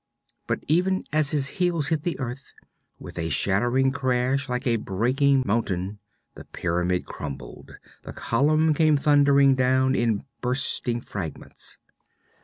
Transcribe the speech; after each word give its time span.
But 0.47 0.61
even 0.67 1.05
as 1.13 1.29
his 1.29 1.47
heels 1.61 1.89
hit 1.89 2.01
the 2.01 2.19
earth, 2.19 2.55
with 2.97 3.19
a 3.19 3.29
shattering 3.29 3.91
crash 3.91 4.49
like 4.49 4.65
a 4.65 4.77
breaking 4.77 5.43
mountain 5.45 5.99
the 6.33 6.45
pyramid 6.45 7.05
crumpled, 7.05 7.77
the 8.01 8.11
column 8.11 8.73
came 8.73 8.97
thundering 8.97 9.53
down 9.53 9.93
in 9.93 10.25
bursting 10.41 11.01
fragments. 11.01 11.77